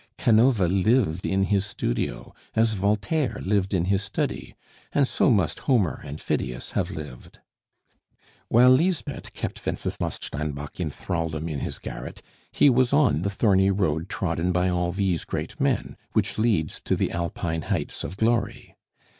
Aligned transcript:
Canova 0.17 0.65
lived 0.65 1.27
in 1.27 1.43
his 1.43 1.63
studio, 1.63 2.33
as 2.55 2.73
Voltaire 2.73 3.37
lived 3.45 3.71
in 3.71 3.85
his 3.85 4.01
study; 4.01 4.55
and 4.93 5.07
so 5.07 5.29
must 5.29 5.59
Homer 5.69 6.01
and 6.03 6.19
Phidias 6.19 6.71
have 6.71 6.89
lived. 6.89 7.37
While 8.47 8.71
Lisbeth 8.71 9.31
kept 9.33 9.63
Wenceslas 9.63 10.15
Steinbock 10.17 10.79
in 10.79 10.89
thraldom 10.89 11.47
in 11.47 11.59
his 11.59 11.77
garret, 11.77 12.23
he 12.51 12.67
was 12.67 12.93
on 12.93 13.21
the 13.21 13.29
thorny 13.29 13.69
road 13.69 14.09
trodden 14.09 14.51
by 14.51 14.69
all 14.69 14.91
these 14.91 15.23
great 15.23 15.59
men, 15.61 15.95
which 16.13 16.39
leads 16.39 16.81
to 16.85 16.95
the 16.95 17.11
Alpine 17.11 17.61
heights 17.61 18.03
of 18.03 18.17
glory. 18.17 18.75